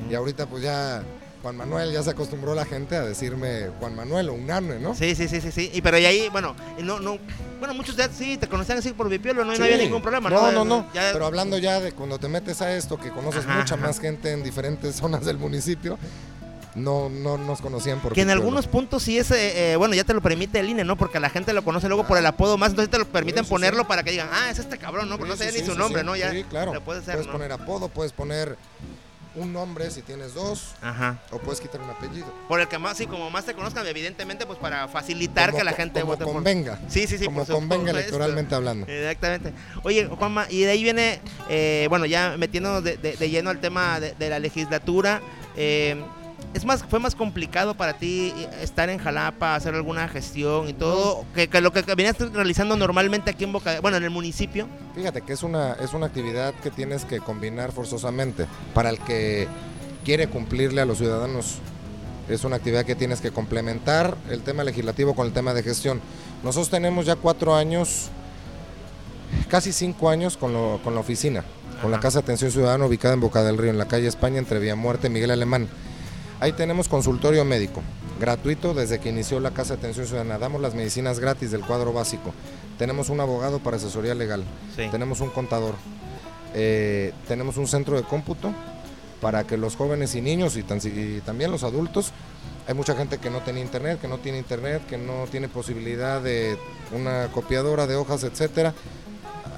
[0.09, 1.03] Y ahorita pues ya
[1.45, 4.95] Juan Manuel, ya se acostumbró la gente a decirme Juan Manuel o Unanue, ¿no?
[4.95, 5.69] Sí, sí, sí, sí, sí.
[5.75, 7.19] Y pero y ahí, bueno, no, no,
[7.59, 10.51] bueno, muchos ya sí te conocían así por Bipiolo, no, no había ningún problema, ¿no?
[10.51, 10.91] No, no, no.
[10.91, 13.85] Ya- Pero hablando ya de cuando te metes a esto, que conoces Ajá, mucha ajá.
[13.85, 15.99] más gente en diferentes zonas del municipio,
[16.73, 20.03] no, no nos conocían por que en algunos puntos sí es, eh, eh, bueno, ya
[20.03, 20.97] te lo permite el INE, ¿no?
[20.97, 23.49] Porque la gente lo conoce luego por el apodo más, entonces te lo permiten eso
[23.51, 23.87] ponerlo sí.
[23.87, 25.19] para que digan, ah, es este cabrón, ¿no?
[25.19, 26.03] Porque no sé sí, ni su nombre.
[26.03, 26.15] ¿no?
[26.15, 26.81] Ya Sí, claro.
[26.83, 27.33] puedes hacer, puedes ¿no?
[27.33, 28.57] poner apodo, puedes poner
[29.35, 31.19] un nombre si tienes dos, Ajá.
[31.31, 32.27] o puedes quitar un apellido.
[32.47, 35.63] Por el que más, sí, como más te conozcan, evidentemente, pues para facilitar Como que
[35.65, 36.79] la gente como vote por- convenga.
[36.87, 37.25] Sí, sí, sí.
[37.25, 37.97] Como convenga supuesto.
[37.99, 38.87] electoralmente hablando.
[38.87, 39.53] Exactamente.
[39.83, 41.19] Oye, Juanma, y de ahí viene,
[41.49, 45.21] eh, bueno, ya metiéndonos de, de- de lleno al tema de, de la legislatura.
[45.57, 45.95] eh,
[46.55, 51.25] es más, fue más complicado para ti estar en Jalapa, hacer alguna gestión y todo,
[51.35, 54.67] que, que lo que venías realizando normalmente aquí en Boca, bueno, en el municipio.
[54.95, 59.47] Fíjate que es una, es una actividad que tienes que combinar forzosamente para el que
[60.05, 61.55] quiere cumplirle a los ciudadanos.
[62.29, 66.01] Es una actividad que tienes que complementar el tema legislativo con el tema de gestión.
[66.43, 68.09] Nosotros tenemos ya cuatro años,
[69.49, 71.43] casi cinco años con, lo- con la oficina,
[71.81, 74.39] con la Casa de Atención Ciudadana ubicada en Boca del Río, en la calle España,
[74.39, 75.67] entre Villamuerte y Miguel Alemán.
[76.39, 77.81] Ahí tenemos consultorio médico,
[78.19, 80.37] gratuito desde que inició la Casa de Atención Ciudadana.
[80.37, 82.33] Damos las medicinas gratis del cuadro básico.
[82.77, 84.43] Tenemos un abogado para asesoría legal.
[84.75, 84.83] Sí.
[84.91, 85.75] Tenemos un contador.
[86.53, 88.53] Eh, tenemos un centro de cómputo
[89.21, 92.11] para que los jóvenes y niños y, tan- y también los adultos,
[92.67, 96.21] hay mucha gente que no tiene internet, que no tiene internet, que no tiene posibilidad
[96.21, 96.57] de
[96.93, 98.73] una copiadora de hojas, etcétera.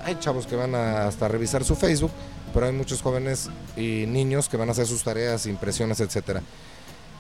[0.06, 2.12] Hay chavos que van a hasta revisar su Facebook,
[2.58, 6.42] pero hay muchos jóvenes y niños que van a hacer sus tareas, impresiones, etcétera.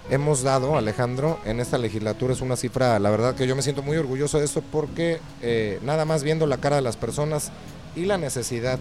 [0.10, 3.84] Hemos dado, Alejandro, en esta legislatura es una cifra, la verdad que yo me siento
[3.84, 7.52] muy orgulloso de esto porque eh, nada más viendo la cara de las personas
[7.95, 8.80] y la necesidad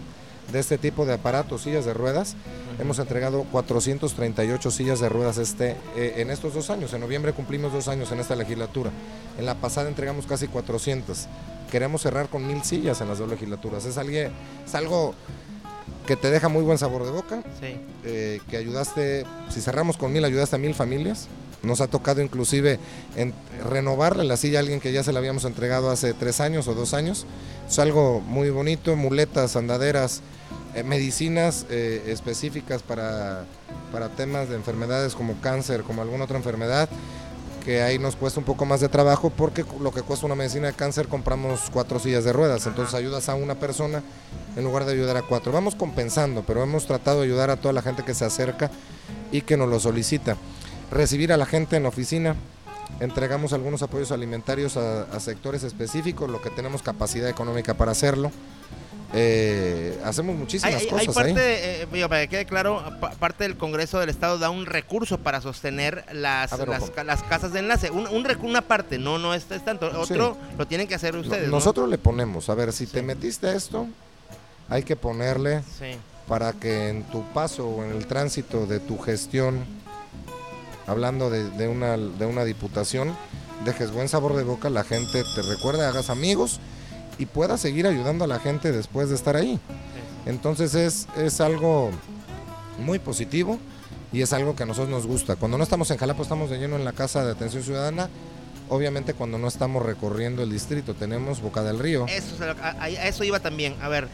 [0.51, 2.35] de este tipo de aparatos, sillas de ruedas,
[2.79, 6.91] hemos entregado 438 sillas de ruedas este, eh, en estos dos años.
[6.91, 8.89] En noviembre cumplimos dos años en esta legislatura.
[9.37, 11.27] En la pasada entregamos casi 400.
[11.69, 13.85] Queremos cerrar con mil sillas en las dos legislaturas.
[13.85, 14.31] Es, alguien,
[14.65, 15.13] es algo
[16.05, 17.43] que te deja muy buen sabor de boca.
[17.59, 17.77] Sí.
[18.03, 21.27] eh, que ayudaste, si cerramos con mil, ayudaste a mil familias.
[21.63, 22.79] Nos ha tocado inclusive
[23.15, 23.33] en
[23.67, 26.75] renovarle la silla a alguien que ya se la habíamos entregado hace tres años o
[26.75, 27.25] dos años.
[27.67, 30.21] Es algo muy bonito, muletas, andaderas,
[30.75, 33.45] eh, medicinas eh, específicas para,
[33.91, 36.87] para temas de enfermedades como cáncer, como alguna otra enfermedad,
[37.67, 40.67] que ahí nos cuesta un poco más de trabajo porque lo que cuesta una medicina
[40.67, 44.01] de cáncer compramos cuatro sillas de ruedas, entonces ayudas a una persona
[44.55, 45.51] en lugar de ayudar a cuatro.
[45.51, 48.71] Vamos compensando, pero hemos tratado de ayudar a toda la gente que se acerca
[49.33, 50.37] y que nos lo solicita.
[50.91, 52.37] Recibir a la gente en la oficina,
[53.01, 58.31] entregamos algunos apoyos alimentarios a, a sectores específicos, lo que tenemos capacidad económica para hacerlo.
[59.13, 61.87] Eh, hacemos muchísimas Hay, cosas hay parte, ahí.
[61.93, 65.39] eh, para que quede claro, pa- parte del Congreso del Estado da un recurso para
[65.39, 66.67] sostener las, ver,
[67.05, 67.89] las, casas de enlace.
[67.89, 68.05] Un,
[68.41, 69.89] una parte, no, no es, es tanto.
[69.99, 71.45] Otro lo tienen que hacer ustedes.
[71.45, 71.51] ¿no?
[71.55, 73.87] Nosotros le ponemos, a ver, si te metiste a esto,
[74.67, 75.95] hay que ponerle Sí.
[76.27, 79.63] para que en tu paso o en el tránsito de tu gestión,
[80.85, 83.15] hablando de, de una, de una diputación,
[83.63, 86.59] dejes buen sabor de boca, la gente te recuerde, hagas amigos
[87.17, 89.59] y puedas seguir ayudando a la gente después de estar ahí.
[90.25, 91.91] Entonces es, es algo
[92.79, 93.57] muy positivo
[94.11, 95.35] y es algo que a nosotros nos gusta.
[95.35, 98.09] Cuando no estamos en Jalapa, estamos de lleno en la Casa de Atención Ciudadana.
[98.69, 102.05] Obviamente cuando no estamos recorriendo el distrito, tenemos Boca del Río.
[102.09, 102.35] Eso,
[103.01, 103.75] eso iba también.
[103.81, 104.09] A ver,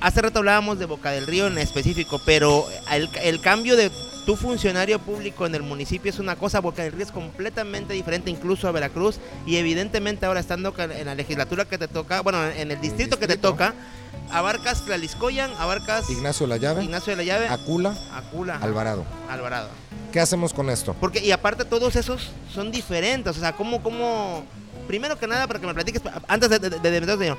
[0.00, 3.90] hace rato hablábamos de Boca del Río en específico, pero el, el cambio de
[4.26, 6.60] tu funcionario público en el municipio es una cosa,
[6.90, 11.78] Río es completamente diferente incluso a Veracruz y evidentemente ahora estando en la legislatura que
[11.78, 13.72] te toca, bueno, en el distrito, que te toca,
[14.30, 19.04] abarcas Tlaliscoyan, abarcas Ignacio La Llave, Ignacio de la Llave, Acula, Acula, Alvarado.
[19.30, 19.68] Alvarado.
[20.12, 20.94] ¿Qué hacemos con esto?
[21.00, 24.44] Porque, y aparte todos esos son diferentes, o sea, ¿cómo, cómo,
[24.88, 27.38] primero que nada, para que me platiques, antes de, de, de, de de lleno,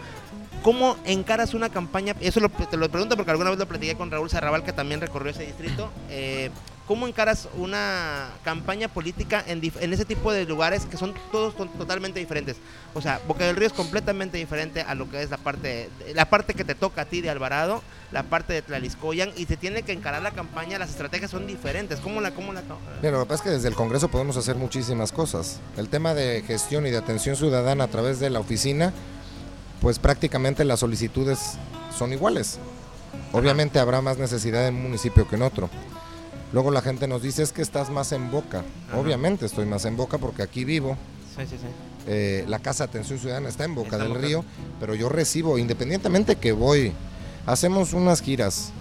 [0.63, 2.15] ¿cómo encaras una campaña?
[2.21, 5.01] Eso lo- te lo pregunto porque alguna vez lo platiqué con Raúl Sarrabal, que también
[5.01, 5.91] recorrió ese distrito.
[6.09, 6.49] eh,
[6.87, 9.61] ¿cómo encaras una campaña política en,
[9.93, 12.57] ese tipo de lugares que son todos to- totalmente diferentes?
[12.93, 16.29] O sea, Boca del Río es completamente diferente a lo que es la parte, la
[16.29, 19.83] parte que te toca a ti de Alvarado, la parte de Tlaliscoyan, y se tiene
[19.83, 21.99] que encarar la campaña, las estrategias son diferentes.
[21.99, 22.63] ¿Cómo la, cómo la,
[23.01, 25.59] Mira, lo que pasa es que desde el Congreso podemos hacer muchísimas cosas.
[25.75, 28.93] El tema de gestión y de atención ciudadana a través de la oficina,
[29.81, 31.57] pues prácticamente las solicitudes
[31.95, 32.59] son iguales.
[33.33, 35.69] Obviamente habrá más necesidad en un municipio que en otro.
[36.53, 38.63] Luego la gente nos dice es que estás más en boca.
[38.89, 38.97] Ajá.
[38.99, 40.97] Obviamente estoy más en boca porque aquí vivo.
[41.35, 41.67] Sí, sí, sí.
[42.07, 44.21] Eh, la Casa de Atención Ciudadana está en Boca Está del Boca.
[44.21, 44.45] Río,
[44.79, 46.93] pero yo recibo, independientemente que voy,
[47.45, 48.71] hacemos unas giras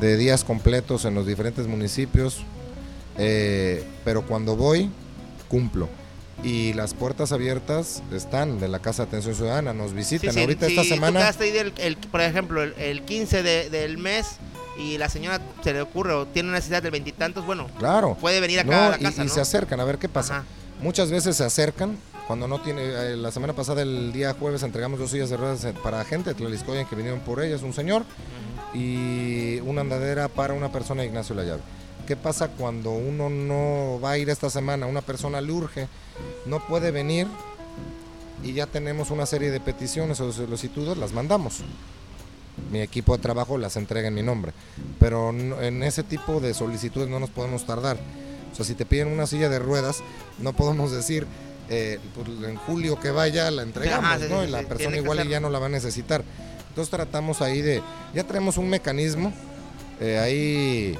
[0.00, 2.38] de días completos en los diferentes municipios,
[3.18, 4.90] eh, pero cuando voy,
[5.48, 5.88] cumplo.
[6.42, 10.30] Y las puertas abiertas están de la Casa de Atención Ciudadana, nos visitan.
[10.30, 11.30] Sí, sí, Ahorita si esta semana...
[11.38, 14.26] ahí del- el- por ejemplo, el, el 15 de- del mes
[14.78, 18.16] y la señora se le ocurre o tiene una necesidad del veintitantos, bueno, Claro.
[18.20, 19.32] puede venir acá No, a la y- casa, y, ¿no?
[19.34, 20.38] se acercan a ver qué pasa.
[20.38, 20.44] Ajá.
[20.80, 22.82] Muchas veces se acercan cuando no tiene.
[22.84, 26.36] eh, la semana pasada, el día jueves, entregamos dos sillas de ruedas para gente de
[26.36, 28.02] que vinieron por ellas, un señor,
[28.74, 31.62] y una andadera para una persona Ignacio La Llave.
[32.06, 34.86] ¿Qué pasa cuando uno no va a ir esta semana?
[34.86, 35.88] Una persona le urge,
[36.44, 37.26] no puede venir
[38.44, 41.60] y ya tenemos una serie de peticiones o solicitudes, las mandamos.
[42.70, 44.52] Mi equipo de trabajo las entrega en mi nombre.
[44.98, 47.96] Pero en ese tipo de solicitudes no nos podemos tardar.
[48.52, 50.02] O sea, si te piden una silla de ruedas,
[50.38, 51.26] no podemos decir
[51.68, 54.40] eh, pues, en julio que vaya la entregamos, Ajá, sí, ¿no?
[54.42, 56.24] sí, y la sí, persona igual y ya no la va a necesitar.
[56.70, 57.82] Entonces tratamos ahí de,
[58.14, 59.32] ya tenemos un mecanismo
[60.00, 60.98] eh, ahí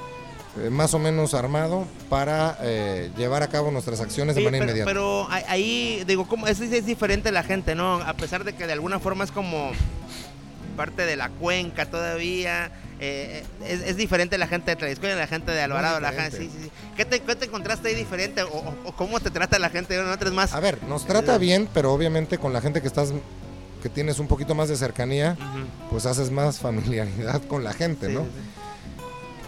[0.63, 4.73] eh, más o menos armado para eh, llevar a cabo nuestras acciones de manera pero,
[4.73, 4.91] inmediata.
[4.91, 7.95] pero ahí- ahí, digo, como es, es diferente la gente, ¿no?
[7.97, 9.71] A pesar de que de alguna forma es como
[10.77, 12.71] parte de la cuenca todavía.
[13.01, 16.51] eh, es, es diferente la gente de Tlaxcala, la gente de Alvarado, la gente, sí,
[16.53, 16.71] sí, sí.
[16.97, 19.97] ¿Qué te, qué te encontraste ahí diferente o, cómo te trata la gente?
[19.97, 20.55] ¿No es más?
[20.55, 23.13] A ver, nos trata bien, pero obviamente con la gente que estás
[23.83, 25.37] que tienes un poquito más de cercanía,
[25.91, 28.25] pues haces más familiaridad con la gente, ¿no?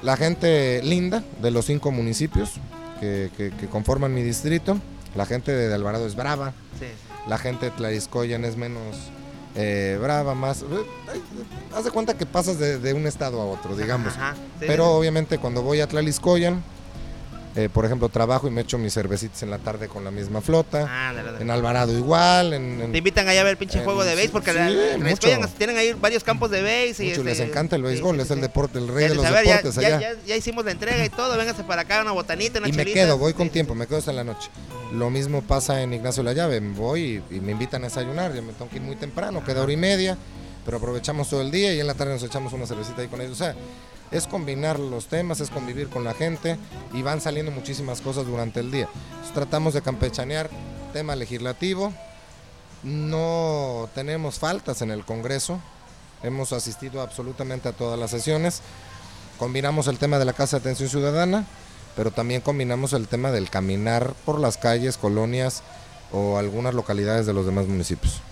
[0.02, 2.52] La gente linda de los cinco municipios
[3.00, 4.78] que, que- que conforman mi distrito,
[5.16, 6.52] la gente de Alvarado es brava,
[7.26, 8.96] la gente de Tlariscoyan es menos
[9.54, 10.62] eh, brava, más...
[10.62, 10.66] eh,
[11.74, 14.14] Haz de cuenta que pasas de, de un estado a otro, digamos.
[14.16, 16.62] Ajá, sí, Pero sí, obviamente cuando voy a Tlariscoyan,
[17.56, 20.40] eh, por ejemplo, trabajo y me echo mis cervecitas en la tarde con la misma
[20.40, 20.82] flota.
[20.82, 20.88] sí.
[20.90, 21.42] Ándale, ándale.
[21.42, 24.14] En Alvarado igual, en, en- Te invitan allá a ver el pinche en- juego de
[24.14, 25.28] béis porque sí, la- mucho.
[25.56, 27.00] Tienen ahí varios campos de béis.
[27.00, 29.14] y mucho, les este, encanta el béisbol, sí, es el deporte, el Ya rey de
[29.16, 30.00] los deportes ya, allá.
[30.00, 32.84] ya- ya hicimos la entrega y todo, véngase para acá, una botanita, una y me
[32.84, 34.50] quedo, voy con tiempo, me quedo hasta la noche.
[34.92, 38.42] Lo mismo pasa en Ignacio La Llave, voy y, y me invitan a desayunar, yo
[38.42, 40.16] me tengo que ir muy temprano, queda hora y media,
[40.64, 43.20] pero aprovechamos todo el día y en la tarde nos echamos una cervecita ahí con
[43.20, 43.32] ellos.
[43.32, 43.54] O sea,
[44.10, 46.56] es combinar los temas, es convivir con la gente
[46.92, 48.88] y van saliendo muchísimas cosas durante el día.
[49.34, 50.50] Tratamos de campechanear
[50.92, 51.92] tema legislativo,
[52.82, 55.60] no tenemos faltas en el Congreso,
[56.22, 58.62] hemos asistido absolutamente a todas las sesiones,
[59.38, 61.46] combinamos el tema de la Casa de Atención Ciudadana,
[61.94, 65.62] pero también combinamos el tema del caminar por las calles, colonias
[66.12, 68.22] o algunas localidades de los demás municipios.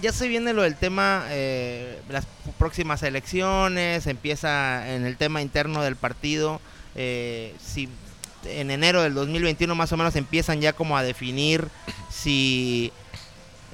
[0.00, 2.26] Ya se viene lo del tema, eh, las
[2.58, 6.60] próximas elecciones, empieza en el tema interno del partido.
[6.94, 7.88] eh, si
[8.44, 11.66] en enero del 2021 más o menos empiezan ya como a definir
[12.08, 12.92] si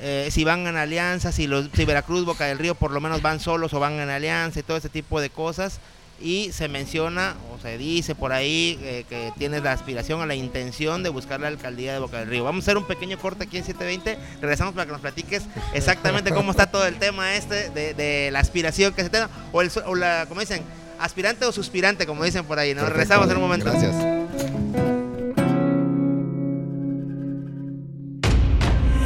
[0.01, 3.21] eh, si van en alianza, si, los, si Veracruz, Boca del Río por lo menos
[3.21, 5.81] van solos o van en alianza y todo ese tipo de cosas.
[6.21, 10.35] Y se menciona o se dice por ahí eh, que tienes la aspiración o la
[10.35, 12.45] intención de buscar la alcaldía de Boca del Río.
[12.45, 14.19] Vamos a hacer un pequeño corte aquí en 720.
[14.41, 18.41] Regresamos para que nos platiques exactamente cómo está todo el tema este de, de la
[18.41, 19.31] aspiración que se tenga.
[19.53, 20.63] O, el, o la, como dicen,
[21.01, 22.75] aspirante o suspirante, como dicen por ahí.
[22.75, 22.83] ¿no?
[22.83, 22.99] Perfecto.
[22.99, 23.67] Regresamos en un momento.
[23.67, 23.95] Gracias.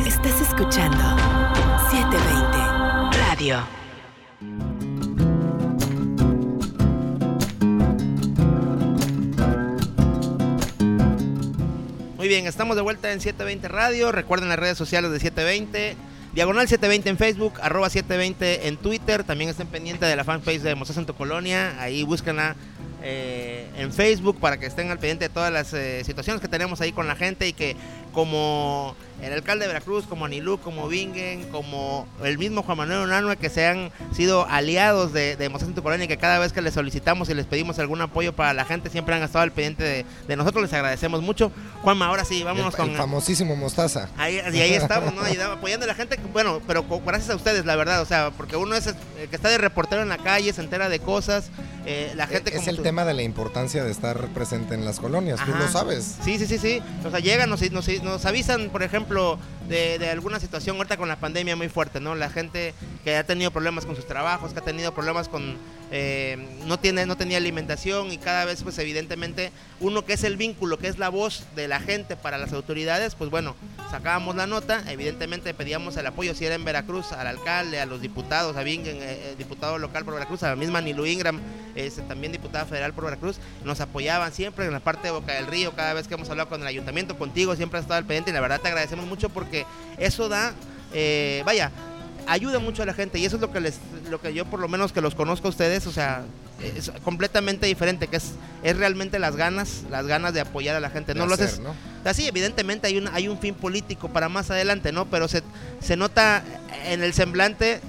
[0.06, 1.16] Estás escuchando
[1.90, 3.83] 720 Radio.
[12.34, 14.10] Bien, estamos de vuelta en 720 Radio.
[14.10, 15.96] Recuerden las redes sociales de 720.
[16.34, 19.22] Diagonal 720 en Facebook, arroba 720 en Twitter.
[19.22, 21.80] También estén pendientes de la fanpage de Mozas en tu Colonia.
[21.80, 22.56] Ahí búsquenla
[23.04, 26.80] eh, en Facebook para que estén al pendiente de todas las eh, situaciones que tenemos
[26.80, 27.76] ahí con la gente y que
[28.14, 33.36] como el alcalde de Veracruz, como Anilú, como Bingen, como el mismo Juan Manuel Unanue,
[33.36, 36.74] que se han sido aliados de, de tu colonia y que cada vez que les
[36.74, 40.06] solicitamos y les pedimos algún apoyo para la gente, siempre han estado al pendiente de,
[40.28, 41.50] de nosotros, les agradecemos mucho.
[41.82, 42.90] Juanma, ahora sí, vámonos el, con...
[42.90, 44.08] El famosísimo Mostaza.
[44.18, 45.22] Ahí, y ahí estamos, ¿no?
[45.52, 48.74] Apoyando a la gente, bueno, pero gracias a ustedes, la verdad, o sea, porque uno
[48.74, 51.50] es el que está de reportero en la calle, se entera de cosas,
[51.86, 52.50] eh, la gente...
[52.50, 55.50] Es, como el tú- tema de la importancia de estar presente en las colonias, tú
[55.52, 55.60] Ajá.
[55.60, 56.16] lo sabes.
[56.24, 56.82] Sí, sí, sí, sí.
[57.06, 61.16] O sea, llegan, nos, nos, nos avisan, por ejemplo, de, alguna situación ahorita con la
[61.16, 62.14] pandemia muy fuerte, ¿no?
[62.14, 65.56] La gente que ha tenido problemas con sus trabajos, que ha tenido problemas con...
[65.90, 70.36] eh, no, tiene, no tenía alimentación y cada vez, pues evidentemente, uno que es el
[70.36, 73.54] vínculo, que es la voz de la gente para las autoridades, pues bueno,
[73.90, 78.00] sacábamos la nota, evidentemente pedíamos el apoyo, si era en Veracruz, al alcalde, a los
[78.00, 81.40] diputados, a Bingen, eh, eh, diputado local por Veracruz, a la misma Nilu Ingram,
[81.74, 85.46] este, también diputada federal por Veracruz, nos apoyaban siempre en la parte de Boca del
[85.46, 88.30] Río, cada vez que hemos hablado con el ayuntamiento, contigo, siempre has estado al pendiente
[88.30, 89.53] y la verdad te agradecemos mucho porque
[89.98, 90.52] eso da,
[90.92, 91.70] eh, vaya,
[92.26, 93.78] ayuda mucho a la gente y eso es lo que les,
[94.10, 96.24] lo que yo por lo menos que los conozco a ustedes, o sea,
[96.62, 100.90] es completamente diferente, que es, es realmente las ganas, las ganas de apoyar a la
[100.90, 101.14] gente.
[101.14, 101.74] No lo haces, ¿no?
[102.04, 105.06] Así, evidentemente hay un, hay un fin político para más adelante, ¿no?
[105.06, 105.42] Pero se,
[105.80, 106.42] se nota
[106.86, 107.80] en el semblante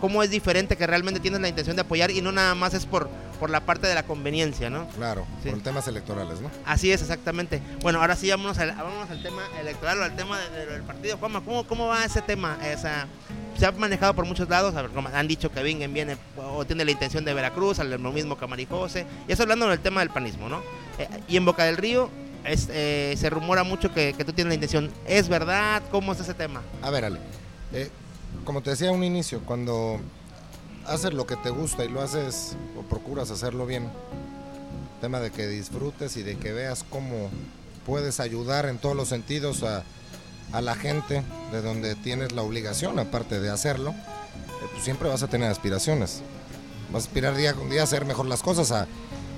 [0.00, 2.86] cómo es diferente que realmente tienes la intención de apoyar y no nada más es
[2.86, 3.08] por,
[3.42, 4.86] por la parte de la conveniencia, ¿no?
[4.90, 5.50] Claro, Sí.
[5.50, 6.48] por temas electorales, ¿no?
[6.64, 7.60] Así es, exactamente.
[7.80, 10.82] Bueno, ahora sí vámonos al, vámonos al tema electoral o al tema de- de- del
[10.82, 11.16] partido.
[11.18, 12.56] Juanma, ¿cómo, ¿cómo va ese tema?
[13.58, 16.84] Se ha manejado por muchos lados, a ver, han dicho que Bingen viene o tiene
[16.84, 20.48] la intención de Veracruz, al mismo que Marijose, y eso hablando del tema del panismo,
[20.48, 20.62] ¿no?
[21.00, 22.10] Eh, y en Boca del Río
[22.44, 24.88] es, eh, se rumora mucho que, que tú tienes la intención.
[25.04, 25.82] ¿Es verdad?
[25.90, 26.62] ¿Cómo es ese tema?
[26.80, 27.18] A ver, Ale,
[27.72, 27.90] eh,
[28.44, 30.00] como te decía un inicio, cuando
[30.86, 33.88] haces lo que te gusta y lo haces o procuras hacerlo bien,
[35.00, 37.30] tema de que disfrutes y de que veas cómo
[37.86, 39.82] puedes ayudar en todos los sentidos a,
[40.52, 45.22] a la gente de donde tienes la obligación, aparte de hacerlo, eh, pues siempre vas
[45.22, 46.20] a tener aspiraciones.
[46.92, 48.86] Vas a aspirar día con día a hacer mejor las cosas, a,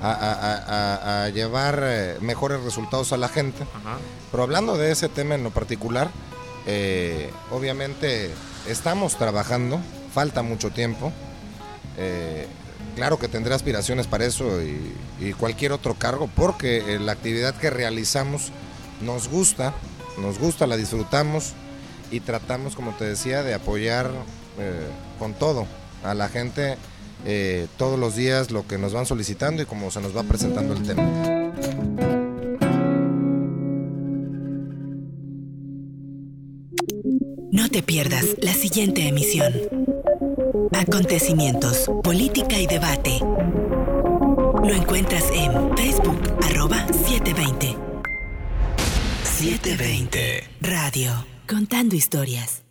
[0.03, 3.63] a- a- llevar eh, mejores resultados a la gente.
[3.63, 3.97] Ajá.
[4.31, 6.11] Pero hablando de ese tema en lo particular,
[6.67, 8.31] eh, obviamente
[8.69, 9.79] estamos trabajando,
[10.13, 11.13] falta mucho tiempo.
[11.99, 12.47] Eh,
[12.97, 17.55] claro que tendré aspiraciones para eso y, y cualquier otro cargo, porque eh, la actividad
[17.55, 18.53] que realizamos
[19.01, 19.75] nos gusta,
[20.19, 21.53] nos gusta, la disfrutamos
[22.11, 24.11] y tratamos, como te decía, de apoyar
[24.59, 24.87] eh,
[25.19, 25.67] con todo
[26.05, 26.77] a la gente
[27.79, 30.83] todos los días lo que nos van solicitando y como se nos va presentando el
[30.83, 31.03] tema.
[37.51, 39.84] No te pierdas la siguiente emisión.
[40.77, 43.21] Acontecimientos, política y debate.
[43.21, 47.77] Lo encuentras en Facebook, arroba 720.
[49.23, 50.45] 720.
[50.61, 52.64] Radio, contando historias.